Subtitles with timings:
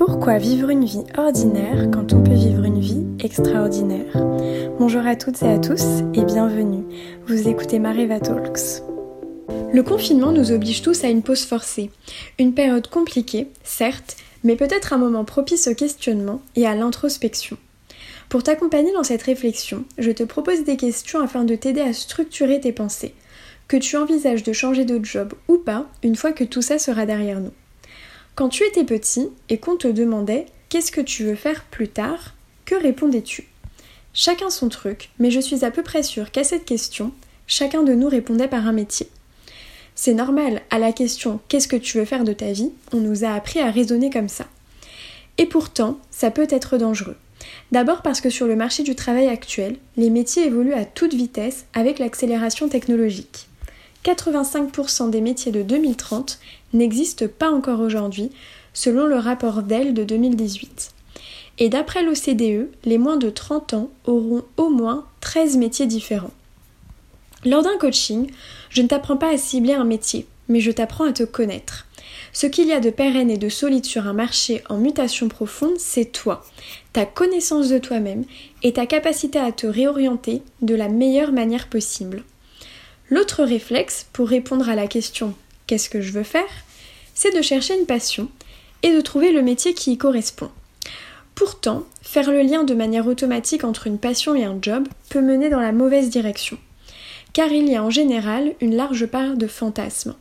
[0.00, 4.16] Pourquoi vivre une vie ordinaire quand on peut vivre une vie extraordinaire
[4.78, 5.82] Bonjour à toutes et à tous
[6.14, 6.84] et bienvenue.
[7.26, 8.82] Vous écoutez Mareva Talks.
[9.74, 11.90] Le confinement nous oblige tous à une pause forcée.
[12.38, 17.58] Une période compliquée, certes, mais peut-être un moment propice au questionnement et à l'introspection.
[18.30, 22.58] Pour t'accompagner dans cette réflexion, je te propose des questions afin de t'aider à structurer
[22.58, 23.12] tes pensées,
[23.68, 27.04] que tu envisages de changer de job ou pas une fois que tout ça sera
[27.04, 27.52] derrière nous.
[28.34, 32.34] Quand tu étais petit et qu'on te demandait qu'est-ce que tu veux faire plus tard,
[32.64, 33.48] que répondais-tu?
[34.14, 37.12] Chacun son truc, mais je suis à peu près sûre qu'à cette question,
[37.46, 39.08] chacun de nous répondait par un métier.
[39.94, 43.24] C'est normal, à la question qu'est-ce que tu veux faire de ta vie, on nous
[43.24, 44.46] a appris à raisonner comme ça.
[45.36, 47.16] Et pourtant, ça peut être dangereux.
[47.72, 51.66] D'abord parce que sur le marché du travail actuel, les métiers évoluent à toute vitesse
[51.74, 53.49] avec l'accélération technologique.
[54.04, 56.38] 85% des métiers de 2030
[56.72, 58.30] n'existent pas encore aujourd'hui,
[58.72, 60.92] selon le rapport Dell de 2018.
[61.58, 66.32] Et d'après l'OCDE, les moins de 30 ans auront au moins 13 métiers différents.
[67.44, 68.30] Lors d'un coaching,
[68.70, 71.86] je ne t'apprends pas à cibler un métier, mais je t'apprends à te connaître.
[72.32, 75.78] Ce qu'il y a de pérenne et de solide sur un marché en mutation profonde,
[75.78, 76.44] c'est toi,
[76.92, 78.24] ta connaissance de toi-même
[78.62, 82.22] et ta capacité à te réorienter de la meilleure manière possible.
[83.10, 85.34] L'autre réflexe pour répondre à la question
[85.66, 86.48] qu'est-ce que je veux faire?
[87.20, 88.30] c'est de chercher une passion
[88.82, 90.50] et de trouver le métier qui y correspond.
[91.34, 95.50] Pourtant, faire le lien de manière automatique entre une passion et un job peut mener
[95.50, 96.56] dans la mauvaise direction.
[97.34, 100.14] Car il y a en général une large part de fantasmes.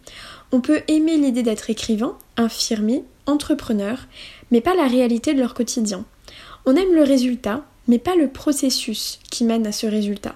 [0.52, 3.98] On peut aimer l'idée d'être écrivain, infirmier, entrepreneur,
[4.52, 6.04] mais pas la réalité de leur quotidien.
[6.66, 10.36] On aime le résultat, mais pas le processus qui mène à ce résultat.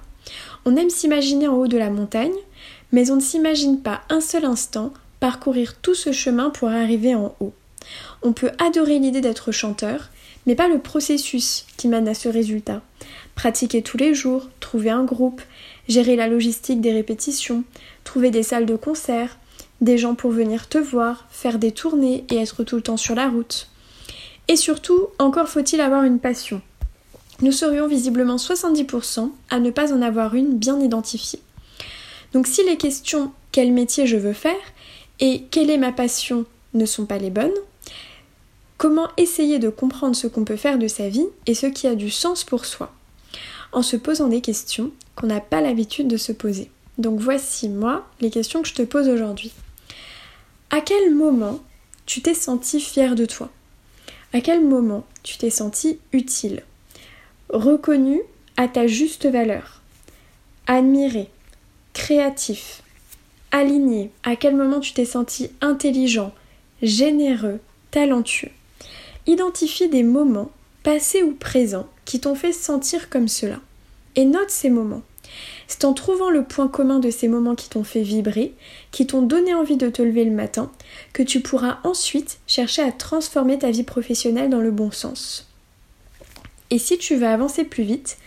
[0.65, 2.31] On aime s'imaginer en haut de la montagne,
[2.91, 7.35] mais on ne s'imagine pas un seul instant parcourir tout ce chemin pour arriver en
[7.39, 7.53] haut.
[8.21, 10.09] On peut adorer l'idée d'être chanteur,
[10.45, 12.81] mais pas le processus qui mène à ce résultat.
[13.35, 15.41] Pratiquer tous les jours, trouver un groupe,
[15.87, 17.63] gérer la logistique des répétitions,
[18.03, 19.37] trouver des salles de concert,
[19.81, 23.15] des gens pour venir te voir, faire des tournées et être tout le temps sur
[23.15, 23.69] la route.
[24.47, 26.61] Et surtout, encore faut-il avoir une passion
[27.41, 31.39] nous serions visiblement 70% à ne pas en avoir une bien identifiée.
[32.33, 34.55] Donc si les questions quel métier je veux faire
[35.19, 37.53] et quelle est ma passion ne sont pas les bonnes,
[38.77, 41.95] comment essayer de comprendre ce qu'on peut faire de sa vie et ce qui a
[41.95, 42.91] du sens pour soi,
[43.71, 46.69] en se posant des questions qu'on n'a pas l'habitude de se poser.
[46.97, 49.51] Donc voici moi les questions que je te pose aujourd'hui.
[50.71, 51.59] À quel moment
[52.05, 53.49] tu t'es senti fier de toi?
[54.33, 56.63] À quel moment tu t'es senti utile?
[57.53, 58.21] Reconnu
[58.57, 59.81] à ta juste valeur,
[60.67, 61.29] admiré,
[61.93, 62.81] créatif,
[63.51, 66.33] aligné, à quel moment tu t'es senti intelligent,
[66.81, 67.59] généreux,
[67.91, 68.49] talentueux.
[69.27, 70.49] Identifie des moments,
[70.81, 73.59] passés ou présents, qui t'ont fait sentir comme cela.
[74.15, 75.03] Et note ces moments.
[75.67, 78.53] C'est en trouvant le point commun de ces moments qui t'ont fait vibrer,
[78.91, 80.71] qui t'ont donné envie de te lever le matin,
[81.13, 85.52] que tu pourras ensuite chercher à transformer ta vie professionnelle dans le bon sens.
[86.73, 88.17] Et si tu veux avancer plus vite,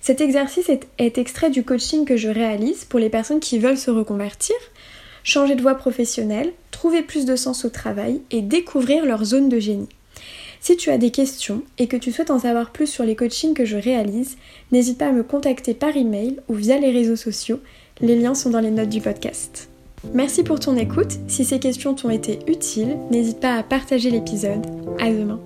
[0.00, 3.90] cet exercice est, extrait du coaching que je réalise pour les personnes qui veulent se
[3.90, 4.54] reconvertir,
[5.24, 9.58] changer de voie professionnelle, trouver plus de sens au travail et découvrir leur zone de
[9.58, 9.88] génie.
[10.60, 13.54] Si tu as des questions et que tu souhaites en savoir plus sur les coachings
[13.54, 14.36] que je réalise,
[14.70, 17.58] n'hésite pas à me contacter par email ou via les réseaux sociaux.
[18.00, 19.68] Les liens sont dans les notes du podcast.
[20.14, 21.18] Merci pour ton écoute.
[21.26, 24.64] Si ces questions t'ont été utiles, n'hésite pas à partager l'épisode.
[25.00, 25.40] À demain.